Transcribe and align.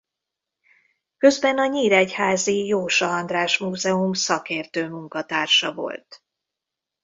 Közben 1.17 1.57
a 1.57 1.65
nyíregyházi 1.65 2.65
Jósa 2.65 3.09
András 3.15 3.57
Múzeum 3.57 4.13
szakértő 4.13 4.89
munkatársa 4.89 5.73
volt. 5.73 6.23